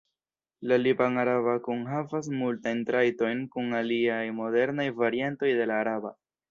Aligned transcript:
La 0.69 0.77
liban-araba 0.83 1.53
kunhavas 1.67 2.31
multajn 2.39 2.83
trajtojn 2.89 3.47
kun 3.57 3.79
aliaj 3.83 4.21
modernaj 4.43 4.93
variantoj 5.05 5.57
de 5.63 5.71
la 5.73 5.83
araba. 5.87 6.19